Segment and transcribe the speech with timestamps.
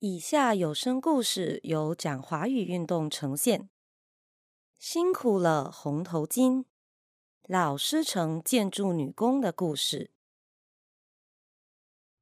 [0.00, 3.68] 以下有声故事由讲华语运动呈现。
[4.78, 6.66] 辛苦了，红头巾！
[7.48, 10.12] 老师城建筑女工的故事。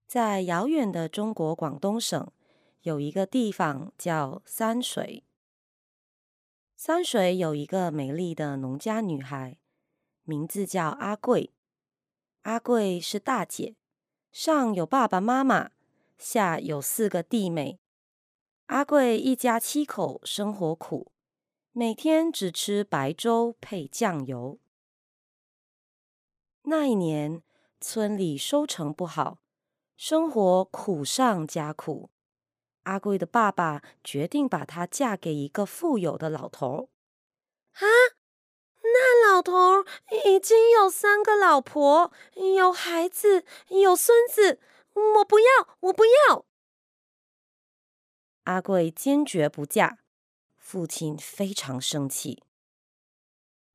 [0.06, 2.32] 在遥远的中国广东省，
[2.80, 5.26] 有一个地方叫三水。
[6.76, 9.58] 三水有一个美丽的农家女孩，
[10.22, 11.52] 名字叫阿贵。
[12.40, 13.76] 阿贵是大姐，
[14.32, 15.72] 上有爸爸妈妈。
[16.18, 17.78] 下有四个弟妹，
[18.66, 21.12] 阿贵一家七口生活苦，
[21.72, 24.58] 每天只吃白粥配酱油。
[26.62, 27.42] 那一年
[27.80, 29.38] 村里收成不好，
[29.96, 32.10] 生活苦上加苦。
[32.84, 36.88] 阿贵的爸爸决定把她嫁给一个富有的老头。
[37.72, 37.84] 啊，
[38.80, 39.84] 那老头
[40.24, 42.10] 已经有三个老婆，
[42.56, 44.58] 有孩子，有孙子。
[44.96, 46.46] 我不要，我不要！
[48.44, 49.98] 阿贵坚决不嫁，
[50.56, 52.42] 父亲非常生气。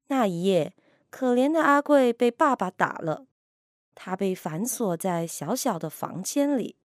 [0.08, 0.76] 那一夜，
[1.12, 3.28] 可怜的阿贵被爸爸打了，
[3.94, 6.78] 他被反锁在小小的房间里。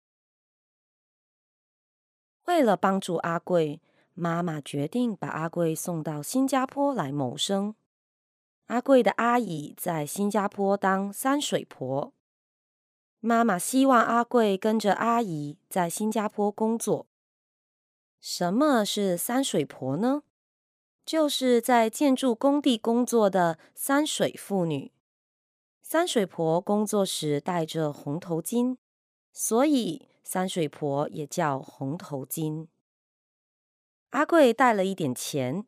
[2.44, 3.82] 为了帮助阿贵，
[4.14, 7.76] 妈妈决定把阿贵送到新加坡来谋生。
[8.66, 12.15] 阿贵的阿姨在新加坡当山水婆。
[13.26, 17.08] 妈妈希望阿贵跟着阿姨在新加坡工作。
[18.22, 20.22] 什么是三水婆呢？
[21.04, 24.92] 就是在建筑工地工作的三水妇女。
[25.82, 28.78] 三水婆工作时戴着红头巾，
[29.34, 32.68] 所以三水婆也叫红头巾。
[34.12, 35.66] 阿贵带了一点钱，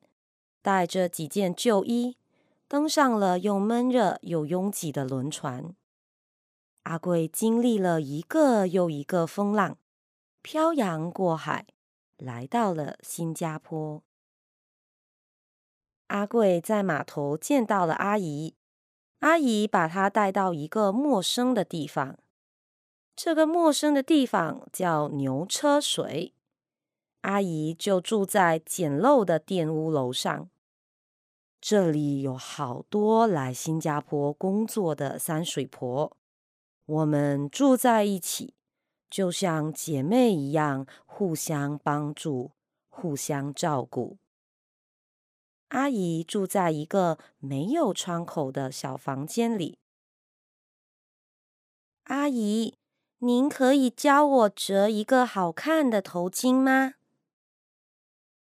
[0.61, 2.17] 带着几件旧衣，
[2.67, 5.75] 登上了又闷热又拥挤的轮船。
[6.87, 9.77] 阿贵经历了一个又一个风浪，
[10.41, 11.67] 漂洋过海，
[12.17, 14.01] 来到了新加坡。
[16.07, 18.55] 阿贵在码头见到了阿姨，
[19.19, 22.17] 阿姨把他带到一个陌生的地方。
[23.17, 26.33] 这个陌生的地方叫牛车水，
[27.21, 30.49] 阿姨就住在简陋的电屋楼上。
[31.59, 36.15] 这里有好多来新加坡工作的山水婆。
[36.87, 38.53] 我们住在一起，
[39.09, 42.53] 就像姐妹一样，互相帮助，
[42.87, 44.17] 互相照顾。
[45.67, 49.79] 阿姨住在一个没有窗口的小房间里。
[52.03, 52.77] 阿姨，
[53.17, 56.93] 您可以教我折一个好看的头巾吗？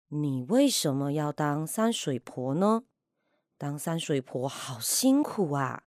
[0.08, 2.86] 你为什么要当山水婆呢？
[3.60, 5.84] 当山水婆好辛苦啊！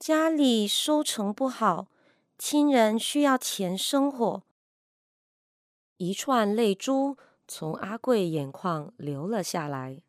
[0.00, 1.88] 家里收成不好，
[2.38, 4.42] 亲人需要钱生活。
[5.98, 10.00] 一串泪珠从阿贵眼眶流了下来。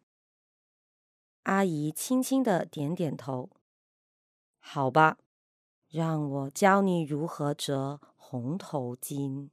[1.44, 3.50] 阿姨轻轻的点点头。
[4.60, 5.18] 好吧，
[5.90, 9.50] 让我教你如何折红头巾。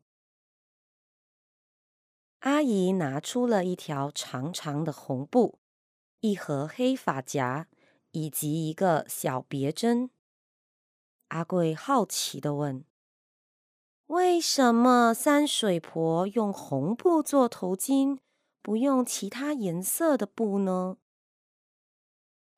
[2.38, 5.58] 阿姨拿出了一条长长的红布，
[6.20, 7.66] 一盒黑发夹，
[8.12, 10.10] 以及一个小别针。
[11.28, 12.84] 阿贵好奇的问
[14.08, 18.18] ：“为什么山水婆用红布做头巾，
[18.62, 20.96] 不用其他颜色的布呢？”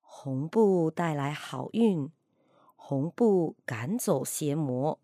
[0.01, 2.13] 红布带来好运，
[2.77, 5.01] 红布赶走邪魔。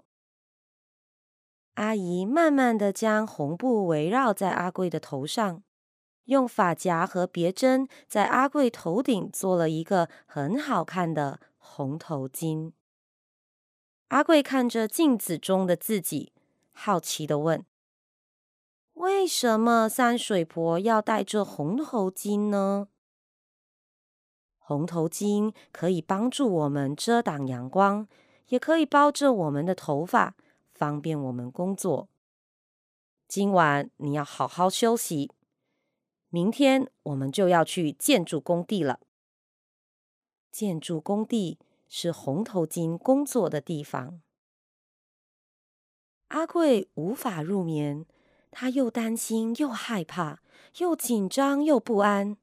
[1.74, 5.62] 阿姨慢慢的将红布围绕在阿贵的头上，
[6.24, 12.72] 用发夹和别针在阿贵头顶做了一个很好看的红头巾。
[14.08, 16.32] 阿贵看着镜子中的自己，
[16.70, 17.66] 好奇的问
[18.94, 22.86] ：“为什么山水婆要戴着红头巾呢？”
[24.58, 28.06] 红头巾可以帮助我们遮挡阳光，
[28.48, 30.36] 也可以包着我们的头发，
[30.72, 32.08] 方便我们工作。
[33.26, 35.32] 今晚你要好好休息，
[36.28, 39.00] 明天我们就要去建筑工地了。
[40.52, 41.58] 建筑工地。
[41.88, 44.20] 是红头巾工作的地方。
[46.28, 48.04] 阿贵无法入眠，
[48.50, 50.42] 他又担心又害怕，
[50.78, 52.36] 又紧张又不安。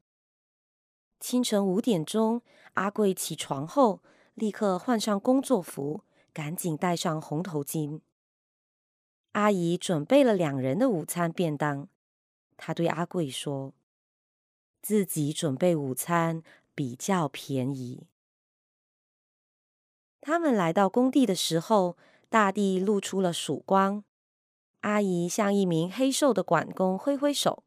[1.19, 2.41] 清晨五点钟，
[2.73, 4.01] 阿贵起床后，
[4.33, 6.03] 立刻换上工作服，
[6.33, 8.01] 赶紧戴上红头巾。
[9.33, 11.89] 阿姨准备了两人的午餐便当，
[12.55, 13.73] 她对阿贵说
[14.81, 16.43] ：“自己准备午餐
[16.73, 18.07] 比较便宜。”
[20.25, 21.97] 他们来到工地的时候，
[22.29, 24.05] 大地露出了曙光。
[24.79, 27.65] 阿姨向一名黑瘦的管工挥挥手。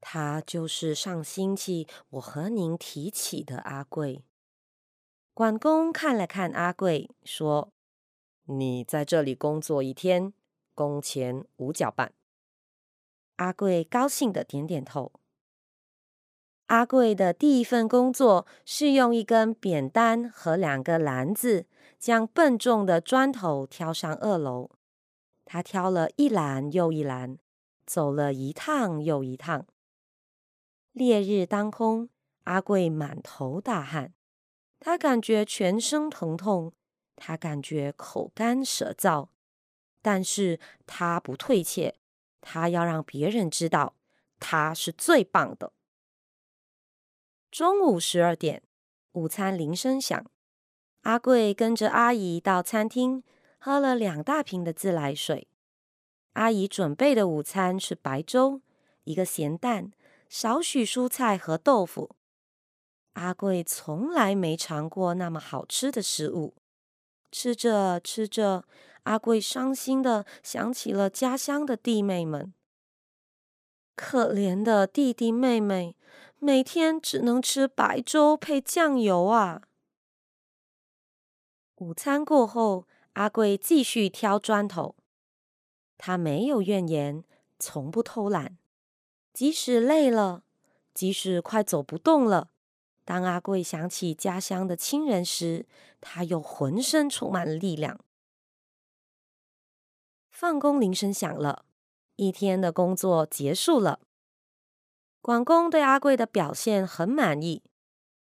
[0.00, 4.24] 他就是上星期我和您提起的阿贵。
[5.32, 7.72] 管工看了看阿贵，说
[8.46, 10.32] ：“你在这里工作一天，
[10.74, 12.12] 工钱五角半。”
[13.36, 15.12] 阿贵高兴的点点头。
[16.66, 21.66] 阿贵的第一份工作是用一根扁担和两个篮子，
[21.98, 24.70] 将笨重的砖头挑上二楼。
[25.44, 27.38] 他挑了一篮又一篮，
[27.86, 29.64] 走了一趟又一趟。
[30.90, 32.08] 烈日当空，
[32.44, 34.12] 阿贵满头大汗，
[34.80, 36.72] 他感觉全身疼痛，
[37.14, 39.28] 他感觉口干舌燥，
[40.02, 41.94] 但是他不退怯，
[42.40, 43.94] 他要让别人知道
[44.40, 45.72] 他是最棒的。
[47.56, 48.62] 中午十二点，
[49.12, 50.26] 午餐铃声响，
[51.04, 53.24] 阿贵跟着阿姨到餐厅，
[53.56, 55.48] 喝了两大瓶的自来水。
[56.34, 58.60] 阿姨准备的午餐是白粥，
[59.04, 59.90] 一个咸蛋。
[60.28, 62.16] 少许蔬菜和豆腐，
[63.14, 66.54] 阿贵从来没尝过那么好吃的食物。
[67.32, 68.66] 吃着吃着，
[69.04, 72.52] 阿贵伤心的想起了家乡的弟妹们。
[73.94, 75.96] 可怜的弟弟妹妹，
[76.38, 79.62] 每天只能吃白粥配酱油啊！
[81.76, 84.94] 午餐过后，阿贵继续挑砖头。
[85.96, 87.24] 他没有怨言，
[87.58, 88.58] 从不偷懒。
[89.32, 90.44] 即使累了，
[90.92, 92.50] 即使快走不动了，
[93.06, 95.66] 当阿贵想起家乡的亲人时，
[96.02, 97.98] 他又浑身充满了力量。
[100.30, 101.64] 放工铃声响了，
[102.16, 104.00] 一天的工作结束了。
[105.26, 107.64] 管工对阿贵的表现很满意，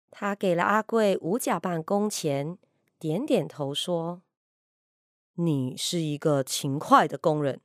[0.09, 2.57] 他给了阿贵五角半工钱，
[2.97, 4.21] 点点头说
[5.35, 7.59] ：“你是一个勤快的工人，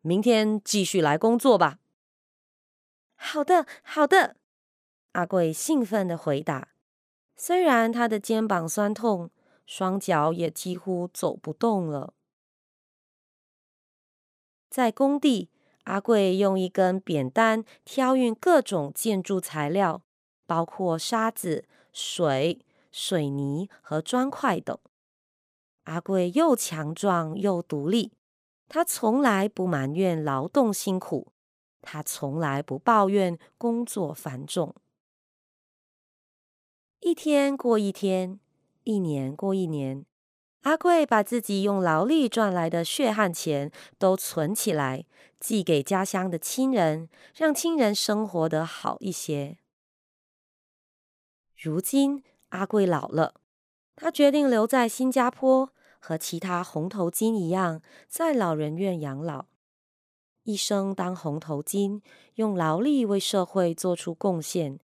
[0.00, 1.80] 明天继续来工作吧。”
[3.14, 4.36] 好的，好的。
[5.12, 6.68] 阿贵兴奋的回答。
[7.36, 9.30] 虽然他的肩膀酸痛，
[9.66, 12.14] 双脚也几乎走不动了。
[14.70, 15.50] 在工地，
[15.84, 20.02] 阿贵用一根扁担挑运各种建筑材料，
[20.46, 24.78] 包括沙子、水、水泥和砖块等。
[25.84, 28.12] 阿贵又强壮又独立，
[28.68, 31.32] 他从来不埋怨劳动辛苦。
[31.84, 34.72] 他从来不抱怨工作繁重。
[37.00, 38.38] 一天过一天，
[38.84, 40.06] 一年过一年，
[40.62, 45.04] 阿贵把自己用劳力赚来的血汗钱都存起来，
[45.40, 49.58] 寄给家乡的亲人，让亲人生活得好一些。
[51.56, 53.34] 如今，阿贵老了，
[53.96, 59.46] 他决定留在新加坡，和其他红头巾一样，在老人院养老。
[60.44, 62.02] 一生当红头巾，
[62.34, 64.78] 用劳力为社会做出贡献，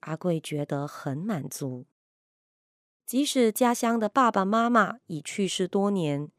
[0.00, 1.86] 阿贵觉得很满足。
[3.10, 6.30] 即使家乡的爸爸妈妈已去世多年，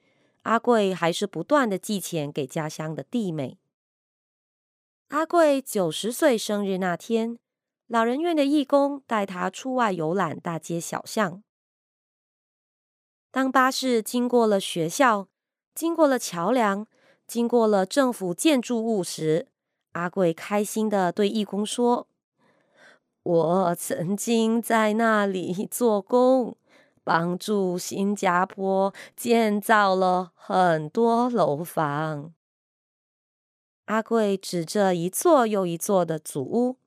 [0.44, 3.58] 阿贵还是不断的寄钱给家乡的弟妹。
[5.10, 7.38] 阿贵九十岁生日那天，
[7.88, 11.44] 老人院的义工带他出外游览大街小巷。
[13.32, 15.28] 当巴士经过了学校，
[15.76, 16.88] 经过了桥梁。
[17.28, 19.50] 经过了政府建筑物时，
[19.92, 22.08] 阿贵开心的对义工说
[23.24, 26.56] ：“我曾经在那里做工，
[27.12, 32.34] 帮助新加坡建造了很多楼房。”
[33.88, 36.78] 阿贵指着一座又一座的祖屋：“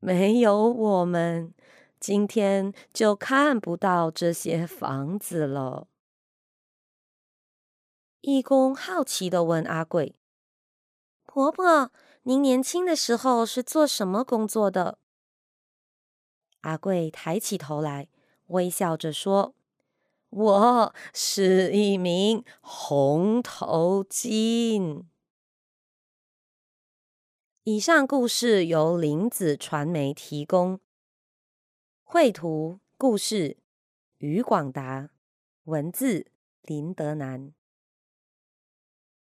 [0.00, 1.54] 没有我们，
[1.98, 5.86] 今天就看不到这些房子了。”
[8.20, 10.14] 义工好奇的问阿贵
[11.24, 11.90] ：“婆婆，
[12.24, 14.98] 您年轻的时候是做什么工作的？”
[16.60, 18.08] 阿贵抬起头来，
[18.50, 19.54] 微笑着说
[20.30, 25.04] ：“我是一名红头巾。”
[27.64, 30.80] 以上故事由林子传媒提供，
[32.02, 33.58] 绘图故事
[34.18, 35.10] 于广达，
[35.64, 36.30] 文字
[36.62, 37.52] 林德南。